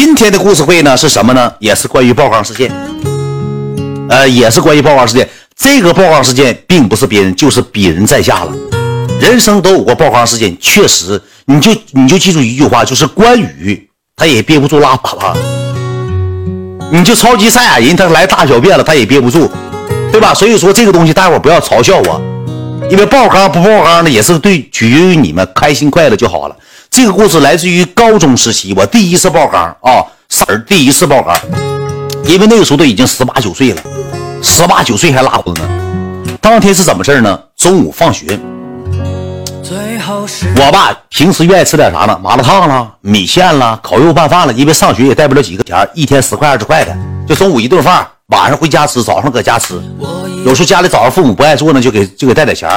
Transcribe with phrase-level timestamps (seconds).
[0.00, 1.52] 今天的故事会呢是什么呢？
[1.58, 2.70] 也是关于曝光事件，
[4.08, 5.28] 呃，也是关于曝光事件。
[5.56, 8.52] 这个曝光事件并不是别人，就是鄙人在下了。
[9.20, 15.36] 人生都有过曝光事件，确实，你就你就记住一句话，就是关羽他也憋不住拉粑粑，
[16.92, 19.50] 你就超级赛亚人他来大小便了，他也憋不住，
[20.12, 20.32] 对吧？
[20.32, 22.22] 所以说这个东西大伙不要嘲笑我，
[22.88, 26.54] 因为爆缸不爆缸的也是对，取决于你们开心快乐就好了。
[26.90, 31.36] 这个故事来自于高中时期，我第一次爆缸啊，三儿第一次爆缸，
[32.24, 33.82] 因为那个时候都已经十八九岁了。
[34.42, 35.68] 十八九岁还拉婚呢？
[36.40, 37.38] 当天是怎么事呢？
[37.56, 38.26] 中午放学，
[40.56, 42.18] 我爸平时愿意吃点啥呢？
[42.22, 44.52] 麻辣烫了、米线了、烤肉拌饭了。
[44.52, 46.96] 因为上学也带不了几个钱，一天十块二十块的，
[47.28, 49.74] 就中午一顿饭，晚上回家吃，早上搁家吃。
[50.44, 52.68] 有时候家里早上父母不爱做呢，就给就给带点钱，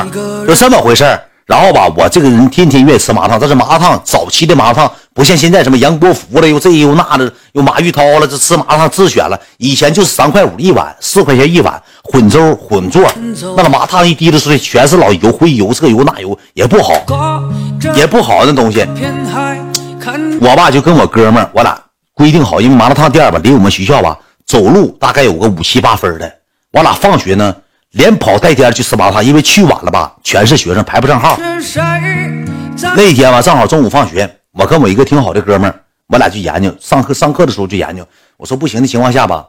[0.47, 4.91] 就这么回事然后吧，我这个人天天愿意吃麻辣烫，但是麻辣烫早期的麻辣烫。
[5.13, 9.37] 不像现在什么杨国福了，又这又那的，又马玉涛了，这吃麻辣烫自选了。
[9.57, 13.03] 以前就是三块五一碗，四块钱一碗，混粥混做，
[13.57, 16.93] 那个麻辣烫一滴的水全是老油，灰油这油那油也不好，
[17.93, 18.87] 也不好那东西。
[20.39, 21.77] 我爸就跟我哥们儿，我俩
[22.13, 26.31] 规定好，因为麻辣烫店吧离我们学校吧走路大概有个五七八分的，
[26.71, 27.53] 我俩放学呢
[27.91, 31.37] 连跑带颠去吃麻辣烫，因为去晚了吧全是学生排不上号。
[32.95, 34.37] 那天吧正好中午放学。
[34.53, 37.13] 我跟我一个挺好的哥们儿，我俩去研究上课。
[37.13, 38.05] 上课的时候就研究。
[38.37, 39.45] 我说不行的情况下吧，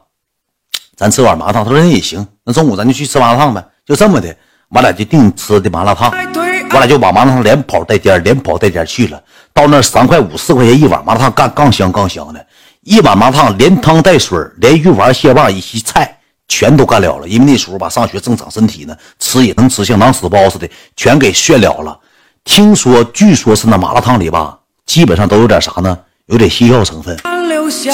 [0.95, 1.63] 咱吃碗麻辣烫。
[1.63, 3.61] 他说那也行，那中午咱就去吃麻辣烫呗。
[3.85, 4.33] 就这么的，
[4.69, 6.09] 我俩就定吃的麻辣烫。
[6.11, 9.21] 我俩就把麻辣烫连跑带颠，连跑带颠去了。
[9.53, 12.45] 到那三块五、四块钱一碗麻辣烫，干杠香杠香的。
[12.81, 17.27] 一碗麻辣烫连汤带水，连鱼丸、蟹棒一些菜全都干了了。
[17.27, 21.99] 因为那时候吧，上学正长身体呢，吃也能吃像狼屎包似的，全给炫了了。
[22.43, 24.59] 听说，据说是那麻辣烫里吧。
[24.85, 25.97] 基本上都有点啥呢？
[26.27, 27.17] 有点西药成分，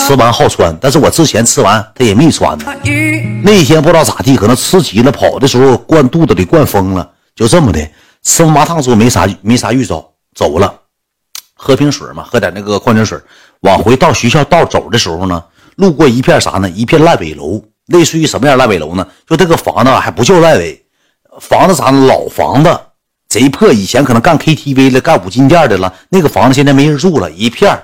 [0.05, 0.75] 吃完好穿。
[0.79, 2.65] 但是我之前吃完他也没穿呢。
[3.43, 7.89] 那天不知道咋地，可能吃急了，跑的时候灌肚子里灌疯了，就这么的。
[8.21, 10.71] 吃完麻辣烫之后没啥没啥预兆，走了，
[11.55, 13.19] 喝瓶水嘛，喝点那个矿泉水。
[13.61, 15.43] 往回到学校道走的时候呢，
[15.75, 16.69] 路过一片啥呢？
[16.69, 19.05] 一片烂尾楼，类似于什么样烂尾楼呢？
[19.27, 20.83] 就这个房子还不叫烂尾，
[21.39, 21.91] 房子啥？
[21.91, 22.79] 老房子。
[23.27, 25.93] 贼破，以前可能干 KTV 的，干五金店的了。
[26.09, 27.79] 那个房子现在没人住了，一片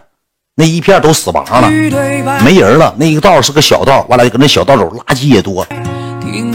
[0.55, 2.95] 那一片都死亡了，没人了。
[2.97, 5.63] 那一个道是个小道，完了搁那小道走，垃圾也多。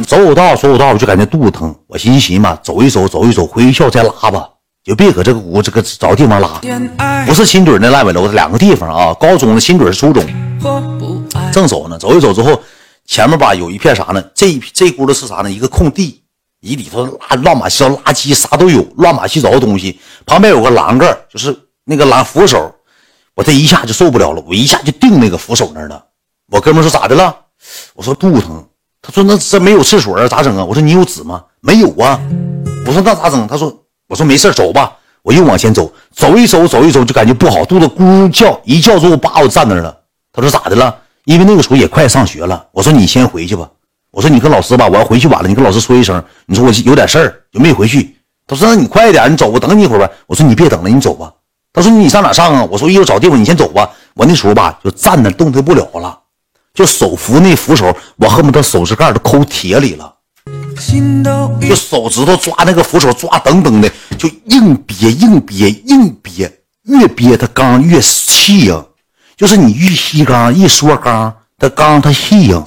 [0.04, 1.72] 走走道，走走道，我就感觉肚子疼。
[1.86, 4.48] 我寻思寻思嘛，走一走，走一走，回学校再拉吧，
[4.82, 6.60] 就别搁这个屋这个找地方拉。
[7.26, 9.14] 不是新墩那烂尾楼，两个地方啊。
[9.20, 10.24] 高中的新墩初中，
[11.52, 12.60] 正走呢，走一走之后，
[13.10, 14.22] 前面吧有一片啥呢？
[14.36, 15.50] 这这轱辘是啥呢？
[15.50, 16.22] 一个空地。
[16.60, 19.98] 你里头乱乱码七糟垃圾啥都有，乱码七糟的东西。
[20.24, 22.72] 旁边有个栏杆，就是那个栏扶手。
[23.34, 26.04] 我这一下就受不了了，我一下就定那个扶手那儿了。
[26.52, 27.34] 我哥们说咋的了？
[27.94, 28.64] 我说肚子疼。
[29.02, 30.64] 他说那这没有厕所啊，咋整啊？
[30.64, 31.42] 我说你有纸吗？
[31.58, 32.20] 没有啊。
[32.86, 33.44] 我说那咋整？
[33.48, 34.92] 他说我说没事走吧。
[35.22, 39.98] 我又往前走，走一走，走一走就感觉不好，肚子咕叫，一叫之后叭我站那儿了。
[40.32, 40.96] 他说咋的了？
[41.24, 42.66] 因为那个时候也快上学了。
[42.72, 43.68] 我说你先回去吧。
[44.10, 46.22] 我说你跟老师吧，我要回去晚了，你跟老师说一声。
[46.46, 48.16] 你说我有点事儿，就没回去。
[48.46, 50.10] 他说那你快点，你走，我等你一会儿吧。
[50.26, 51.32] 我说你别等了，你走吧。
[51.72, 52.68] 他说你上哪上啊？
[52.68, 53.88] 我说一会儿找地方，你先走吧。
[54.14, 56.18] 我那时候吧就站那动弹不了了，
[56.74, 60.12] 就手扶那扶手，我恨不得手指盖都抠铁里了，
[61.60, 63.88] 就手指头抓那个扶手抓等等的，
[64.18, 66.52] 就硬憋硬憋硬憋，
[66.82, 68.84] 越憋它刚越气呀。
[69.40, 72.62] 就是你越细钢一缩缸，它缸它细呀。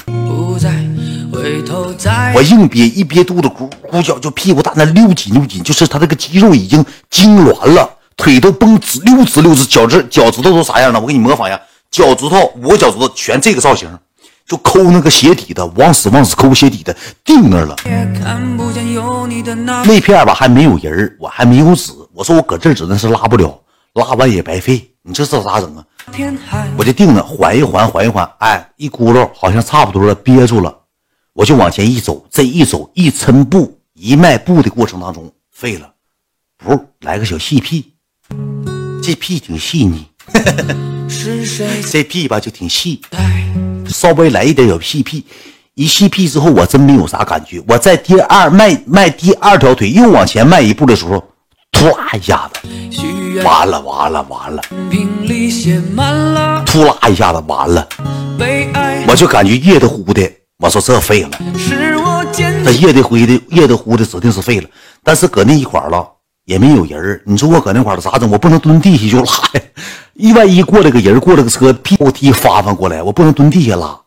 [2.34, 11.00] 我硬憋，一憋肚子咕咕脚，就屁股大那溜紧溜紧，就是他这个肌肉已经痉挛了，腿都绷直溜直溜直，脚趾脚趾头都啥样了？
[11.00, 11.62] 我给你模仿一下，
[11.92, 13.88] 脚趾头我脚趾头全这个造型，
[14.48, 17.76] 就抠那个鞋底的，往死往死抠鞋底的，定那了。
[19.86, 23.60] 那片吧还没有人我还没有纸，我说我搁这指那是拉不了，
[23.94, 25.84] 拉完也白费，你这这咋整啊？
[26.78, 30.80] 我就定了，缓一缓，缓一缓，哎，一咕噜好像差不多了，憋住了。
[31.34, 35.94] 我就往前一走，这一走一抻步一迈步的过程当中废了，
[36.64, 37.94] 噗来个小细屁，
[39.02, 40.06] 这屁挺细腻，
[41.90, 43.02] 这屁吧就挺细，
[43.88, 45.26] 稍微来一点小细屁，
[45.74, 47.64] 一细屁之后我真没有啥感觉。
[47.68, 51.24] 我在第二迈迈第二条腿又往前迈一步的时候，
[51.74, 52.62] 突啦一下子，
[53.44, 54.62] 完了完了完了，
[56.66, 57.86] 突啦一下子完了，
[59.08, 60.32] 我就感觉热的呼的。
[60.60, 61.32] 我说这废了，
[62.64, 64.70] 这夜的灰的夜的呼的指定是废了。
[65.04, 66.08] 但是搁那一块了，
[66.46, 68.32] 也没有人你说我搁那块儿咋整？
[68.32, 69.62] 我不能蹲地下就拉呀！
[70.14, 74.00] 一万一过来个人，过来个车，屁股踢发翻过来，我不能蹲地下拉，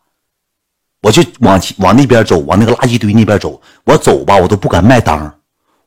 [1.03, 3.61] 我就往往那边走，往那个垃圾堆那边走。
[3.83, 5.29] 我走吧，我都不敢迈裆，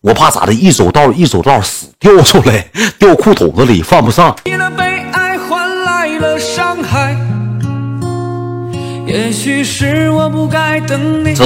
[0.02, 0.54] 我怕咋的？
[0.54, 4.34] 一走道一走道死掉出来， 掉裤筒子里犯不上。
[4.44, 4.56] 知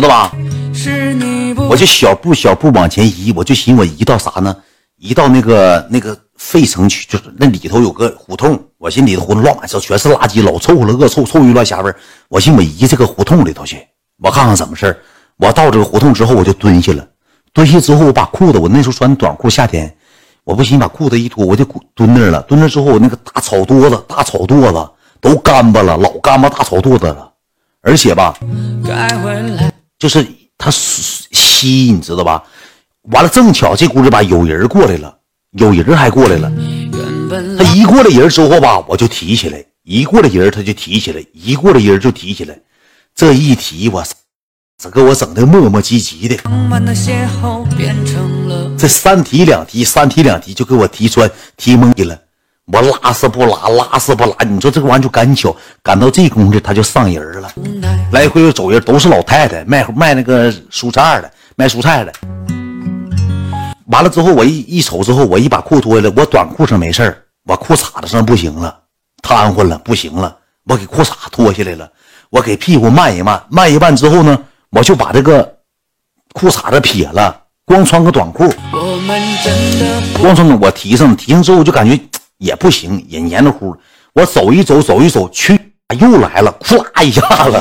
[0.00, 0.32] 道吧？
[1.68, 4.56] 我就小步小步往前移，我就寻我移到啥呢？
[4.98, 11.92] 移到那个那个费城区，就是那里头有个胡同，我心里头胡同乱满是全是垃圾，老臭了，恶臭，臭鱼乱虾味
[12.28, 13.78] 我寻我移这个胡同里头去，
[14.22, 14.96] 我看看怎么事
[15.38, 17.04] 我到这个胡同之后，我就蹲下了。
[17.54, 19.96] 蹲下之后，我把裤子，我那时候穿短裤，夏天，
[20.42, 21.64] 我不行，把裤子一脱，我就
[21.94, 22.42] 蹲那了。
[22.42, 24.90] 蹲那之后，我那个大草垛子，大草垛子
[25.20, 27.30] 都干巴了，老干巴大草垛子了。
[27.80, 28.36] 而且吧，
[29.98, 30.26] 就是
[30.58, 32.42] 它吸，你知道吧？
[33.12, 35.16] 完了，正巧这股子吧，有人过来了，
[35.52, 36.50] 有人还过来了。
[37.56, 42.58] 他一过来人之后吧，我就提起来；一过来人他就提起来；一过来人就提起来。
[43.14, 44.14] 这一提，我操，
[44.84, 46.36] 这给我整的磨磨唧唧的。
[48.76, 52.18] 这三提两提，三提两提，就给我提穿提懵了。
[52.66, 57.50] 我拉丝不拉，拉丝不拉，你说这个玩意就赶巧，赶到这功夫他就上人了。
[58.12, 62.12] 来回走人都是老太太，卖卖那个蔬菜的，卖蔬菜的。
[63.86, 68.76] 完了之后，我一一瞅之后，我一把裤脱下来，我短裤上没事我裤衩子上不行了，
[69.22, 71.90] 瘫痪了，不行了，我给裤衩脱下来了，
[72.28, 74.38] 我给屁股慢一慢，慢一慢之后呢，
[74.74, 75.56] 我就把这个
[76.32, 78.52] 裤衩子撇了，光穿个短裤，
[80.20, 81.96] 光穿个我提上，提上之后我就感觉
[82.38, 83.76] 也不行，也黏着乎，
[84.14, 85.58] 我走一走，走一走，去
[86.00, 87.56] 又来了，呼啦一下子，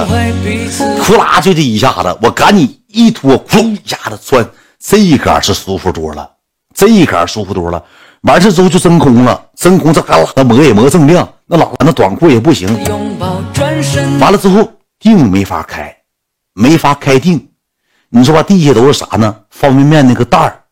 [1.03, 4.43] 呼啦就这一下子，我赶紧一脱，呼一下子穿。
[4.79, 6.29] 这一杆是舒服多了，
[6.73, 7.81] 这一杆舒服多了。
[8.21, 11.27] 完事之后就真空了，真空这嘎啦磨也磨锃亮。
[11.45, 12.67] 那老那短裤也不行。
[14.19, 14.67] 完了之后
[14.99, 15.95] 腚没法开，
[16.53, 17.49] 没法开腚。
[18.09, 19.35] 你说吧，地下都是啥呢？
[19.49, 20.63] 方便面那个袋儿，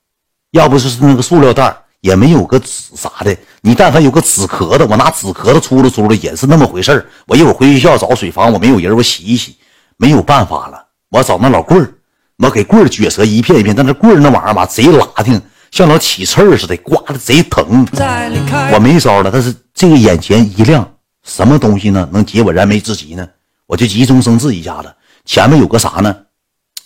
[0.51, 3.35] 要不就是那个塑料袋儿，也没有个纸啥的。
[3.61, 9.57] 你但凡有个纸壳子，我拿纸壳子出了出了也是那么回事我一会儿回学校找水房，我没有人，我洗一洗，
[9.97, 11.93] 没有办法了，我找那老棍儿。
[12.37, 15.39] 我给棍儿撅折一片一片，但那棍儿那玩意儿吧，贼拉挺，
[15.69, 17.87] 像老起刺儿似的，刮的贼疼。
[18.73, 20.87] 我没招了，但是这个眼前一亮，
[21.23, 22.09] 什么东西呢？
[22.11, 23.27] 能解我燃眉之急呢？
[23.67, 24.91] 我就急中生智一下子，
[25.25, 26.15] 前面有个啥呢？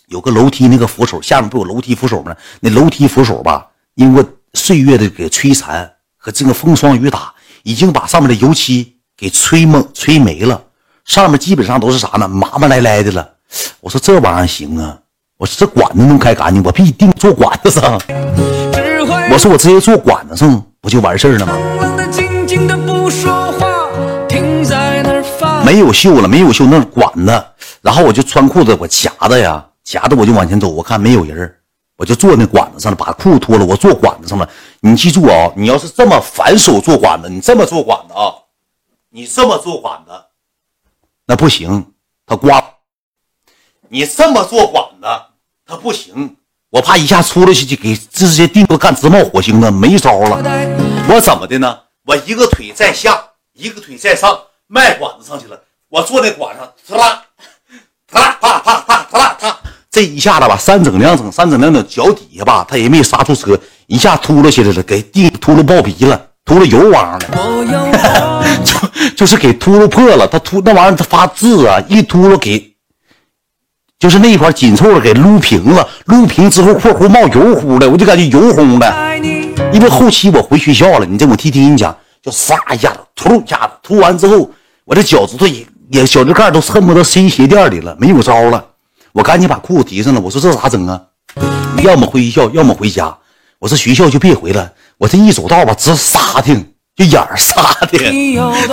[0.07, 2.35] 有个楼梯那个扶手，下面不有楼梯扶手吗？
[2.59, 3.65] 那楼梯扶手吧，
[3.95, 4.23] 因为
[4.53, 7.33] 岁月的给摧残和这个风霜雨打，
[7.63, 10.61] 已经把上面的油漆给吹蒙吹没了，
[11.05, 12.27] 上面基本上都是啥呢？
[12.27, 13.27] 麻麻赖赖的了。
[13.79, 14.99] 我说这玩意儿行啊。
[15.37, 17.99] 我说这管子能开干净，我必定做管子上。
[19.31, 21.57] 我说我直接做管子上不就完事儿了吗？
[25.65, 27.45] 没有锈了，没有锈，那管子。
[27.85, 30.67] 然后我就穿裤子，我夹着呀，夹着我就往前走。
[30.67, 31.55] 我看没有人，
[31.97, 34.49] 我就坐那管子上了，把裤脱了，我坐管子上了。
[34.79, 38.33] 你记住啊，你要是这么反手坐管子，你这么坐管子啊，
[39.11, 40.11] 你这么坐管子，
[41.27, 41.93] 那不行，
[42.25, 42.59] 他刮。
[43.89, 45.07] 你这么做管子，
[45.67, 46.37] 他不行，
[46.71, 50.41] 我怕一下出来就给这些地方干直冒火星子，没招了。
[51.07, 51.81] 我怎么的呢？
[52.07, 53.23] 我一个腿在下，
[53.53, 55.61] 一个腿在上，迈管子上去了。
[55.89, 57.23] 我坐那管上，呲啦，
[58.15, 59.57] 啪啦，啪啪啪，呲啦啪，
[59.91, 67.27] 这一下子吧，三整两整，三整两整，脚底下吧，他也没刹住车，一下秃噜起来了，给地秃噜爆皮了，秃噜油汪的，
[68.63, 70.27] 就就是给秃噜破了。
[70.27, 72.71] 他秃那玩意儿，他发字啊，一秃噜给。
[73.97, 78.93] 就是那一块紧凑的给撸平了，撸平之后（括弧冒油乎的），我就感觉油烘的。
[79.71, 84.51] 因为后期我回学校了，你这我听听你讲，就唰一下子，突一下子，突完之后，
[84.83, 88.65] 我这脚趾头也也小指盖都恨不得塞鞋垫里了，没有招了。
[89.11, 91.01] 我赶紧把裤子提上了，我说这咋整啊？
[91.83, 93.15] 要么回学校，要么回家。
[93.59, 96.74] 我说学校就别回了，我这一走道吧，直沙挺。
[96.95, 97.61] 就眼儿撒
[97.91, 97.97] 的，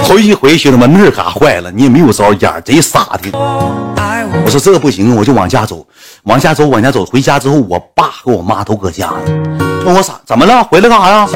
[0.06, 3.36] 头一回兄弟们那嘎坏了，你也没有招，眼儿贼撒的。
[4.44, 5.84] 我说这不行，我就往家走，
[6.22, 7.04] 往家走，往家走。
[7.04, 9.58] 回家之后，我爸和我妈都搁家呢。
[9.84, 10.62] 问我咋怎么了？
[10.62, 11.28] 回来干啥呀？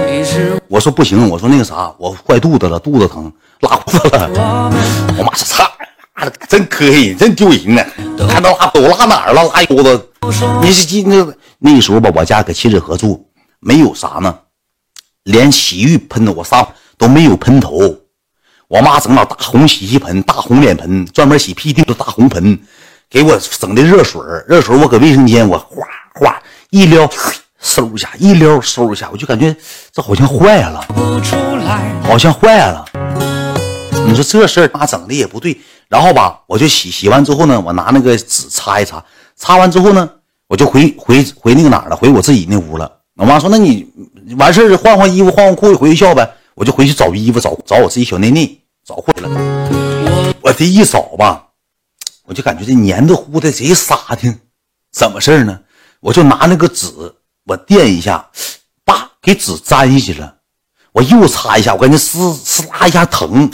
[0.69, 4.71] 我说不行，我说那个啥，我坏肚子了，肚子疼，拉裤子了。
[5.19, 5.69] 我妈说操，
[6.49, 7.83] 真可以，真丢人呢。
[8.29, 9.43] 还能拉都拉哪儿了？
[9.43, 10.09] 拉裤子。
[10.63, 11.27] 你是那
[11.59, 13.27] 那时候吧，我家搁七里河住，
[13.59, 14.33] 没有啥呢。
[15.27, 16.67] 连洗浴喷的我上
[16.97, 17.97] 都没有喷头，
[18.69, 22.57] 我妈整老大红洗洗盆、大红脸盆，专门洗屁屁的大红盆，
[23.11, 26.41] 给我整的热水热水我搁卫生间我哗哗
[26.71, 27.09] 一撩，
[27.61, 29.55] 嗖一下一撩，嗖一下，我就感觉
[29.93, 30.81] 这好像坏了，
[32.05, 32.85] 好像坏了。
[34.07, 35.61] 你说这事儿妈整的也不对。
[35.89, 39.05] 然后吧，我就洗洗完之后呢，我拿那个纸擦一擦，
[39.35, 40.09] 擦完之后呢，
[40.47, 42.91] 我就回回回那个哪儿了，回我自己那屋了。
[43.17, 43.87] 我妈说：“那你
[44.39, 50.37] 完事儿换换衣服，换换裤子回学校呗。”我就回去找衣服，找找我自己小内内，找回来了。
[50.41, 51.49] 我这一找吧，
[52.25, 54.35] 我就感觉这黏的糊的贼沙的，
[54.91, 55.61] 怎么事儿呢？
[56.01, 56.87] 我就拿那个纸，
[57.45, 58.31] 我垫一下，
[58.85, 60.36] 叭，给纸粘下去了。
[60.97, 63.51] 我又擦一下，我感觉撕撕拉一下疼。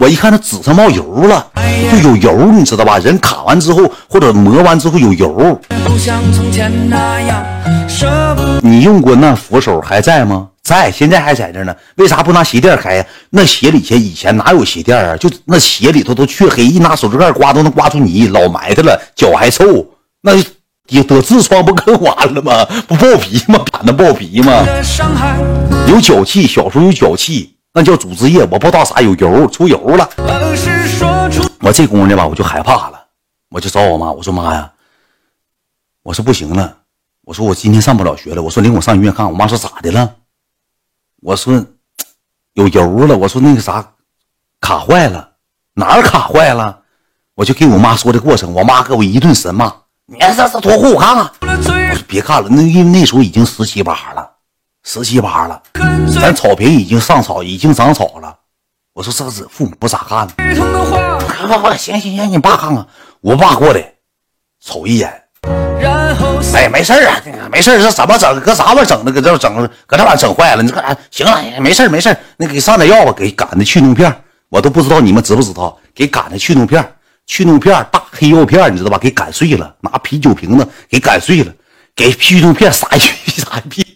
[0.00, 1.46] 我一看那纸上冒油了，
[1.92, 2.98] 就有油，你知道吧？
[2.98, 5.60] 人卡完之后或者磨完之后有油。
[8.60, 10.48] 你用过那扶手还在吗？
[10.64, 11.72] 在，现在还在这呢。
[11.94, 13.06] 为啥不拿鞋垫开呀？
[13.30, 15.16] 那鞋里前以前哪有鞋垫啊？
[15.16, 19.64] 就那鞋里头都黢黑，一拿手指盖刮都能刮出泥，老埋汰了，脚还臭。
[20.22, 20.42] 那就
[20.86, 22.64] 得得痔疮不更完了吗？
[22.86, 23.58] 不爆皮吗？
[23.72, 24.64] 板子爆皮吗？
[25.88, 30.08] 有脚气，小时候有脚气，那叫组织液，我不知道啥有油，出油了。
[31.60, 33.06] 我这功夫呢吧，我就害怕了，
[33.48, 34.70] 我就找我妈，我说妈呀，
[36.02, 36.76] 我说不行了，
[37.22, 39.26] 我说我今天上不了学了，我说领我上医院看。
[39.26, 40.16] 我妈说咋的了？
[41.22, 41.64] 我说
[42.52, 43.92] 有油了，我说那个啥
[44.60, 45.30] 卡坏了，
[45.72, 46.80] 哪儿卡坏了？
[47.36, 49.72] 我就给我妈说的过程，我妈给我一顿神骂，
[50.06, 51.30] 你这这脱裤我看看。
[51.40, 54.28] 我说别看了，那因为那时候已经十七八了，
[54.82, 55.62] 十七八了，
[56.20, 58.36] 咱草坪已经上草，已经长草了。
[58.92, 60.34] 我说这是父母不咋看呢。
[61.78, 62.86] 行行行，你爸看看，
[63.22, 63.82] 我爸过来
[64.62, 65.10] 瞅一眼。
[66.54, 67.20] 哎，没事啊，
[67.50, 68.38] 没事这怎么整？
[68.40, 69.10] 搁啥玩意整的？
[69.10, 70.62] 搁这整，搁这玩意整坏了。
[70.62, 74.14] 你看行了，没事没事那给上点药吧，给赶的去脓片。
[74.50, 76.94] 我都不知道你们知不知道，给赶的去脓片，
[77.26, 78.98] 去痛片大黑药片，你知道吧？
[78.98, 81.52] 给擀碎了，拿啤酒瓶子给擀碎了，
[81.96, 82.98] 给去痛片撒一
[83.40, 83.86] 撒一屁。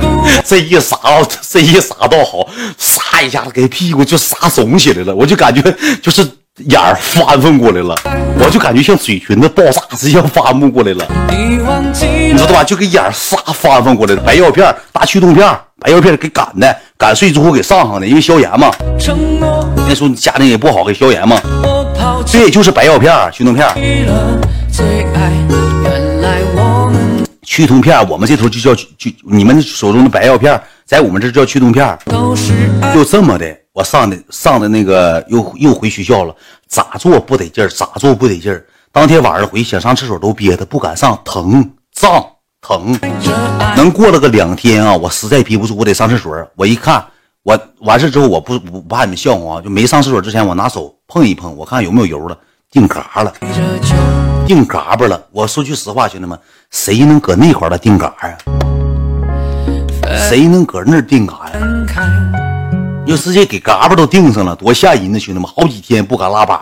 [0.44, 0.98] 这一撒，
[1.42, 2.48] 这一撒倒好，
[2.78, 5.62] 撒一下子给屁股就撒肿起来了，我就感觉
[6.02, 6.28] 就是。
[6.68, 7.96] 眼儿翻翻过来了，
[8.38, 11.04] 我就感觉像嘴唇子爆炸一样翻不过来了，
[12.00, 12.62] 你知道吧？
[12.62, 14.22] 就给眼儿撒翻翻过来了。
[14.22, 15.44] 白药片、大去痛片，
[15.80, 18.70] 白药片给擀的，擀碎之后给上上的，因为消炎嘛。
[19.88, 21.40] 那时候家庭也不好，给消炎嘛。
[22.26, 23.68] 这也就是白药片、驱痛片。
[27.42, 31.98] 驱痛片，我们这头就叫就你们手中的白药片，在我们这叫驱痛片。
[32.92, 33.56] 就这么的。
[33.72, 36.32] 我上的上的那个又又回学校了，
[36.68, 38.64] 咋做不得劲儿，咋做不得劲儿。
[38.92, 42.24] 当天晚上回想上厕所都憋的不敢上，疼胀
[42.60, 42.96] 疼。
[43.76, 46.32] 能过了个两天啊，我实在憋不住，我得上厕所。
[46.54, 47.04] 我一看，
[47.42, 52.36] 我完事之后我不不怕你们笑话啊，就没上厕所之前，我拿手碰一碰，我看有没有油了，
[52.72, 53.32] 定嘎了，
[54.48, 55.24] 定嘎巴了。
[55.30, 56.36] 我说句实话，兄弟们，
[56.72, 58.36] 谁能搁那块儿了定嘎呀？
[60.28, 61.60] 谁能搁那儿定嘎呀？
[63.06, 65.20] 就直接给嘎巴都定上了，多吓人呢！
[65.20, 66.58] 兄弟们，好几天不敢拉粑，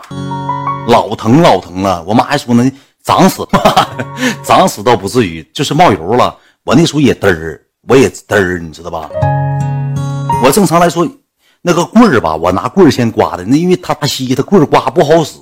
[0.87, 2.03] 老疼老疼了。
[2.03, 2.71] 我妈还说呢，
[3.03, 3.89] 长死吧，
[4.45, 6.35] 长死倒不至于，就是冒油了。
[6.63, 9.09] 我那时候也嘚儿，我也嘚儿，你知道吧？
[10.43, 11.07] 我正常来说，
[11.65, 15.39] 那个棍儿吧，我拿棍儿先刮的，那因为它大稀，它棍儿刮不好使，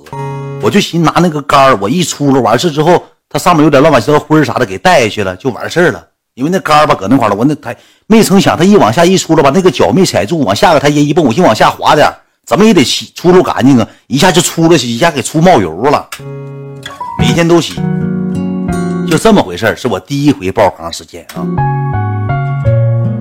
[0.62, 6.06] 我就寻拿那个杆儿，我一出了完事之后，它上面有点乱七八糟灰啥的，给带下去了，就完事儿了。
[6.34, 7.76] 因为那杆儿吧搁那块了，我那台
[8.06, 12.08] 没成想，他一往下一出溜吧，那个脚没踩住，往下个台阶一蹦，我就往下滑点
[12.46, 13.88] 怎么也得洗出溜干净啊！
[14.06, 16.08] 一下就出了去，一下给出冒油了。
[17.18, 17.74] 每天都洗，
[19.10, 21.42] 就这么回事是我第一回爆缸事件啊，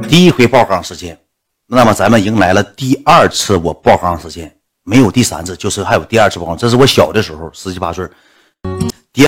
[0.07, 1.17] 第一回爆缸事件。
[1.73, 6.57] 那么咱们迎来了第二次我爆缸事件，没有第三次，就是还有第二次爆缸。
[6.57, 8.05] 这是我小的时候，十七八岁。
[9.13, 9.25] 第